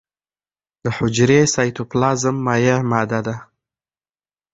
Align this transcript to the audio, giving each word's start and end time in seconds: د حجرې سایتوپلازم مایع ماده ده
د 0.83 0.85
حجرې 0.97 1.41
سایتوپلازم 1.55 2.35
مایع 2.45 2.77
ماده 2.91 3.19
ده 3.27 3.35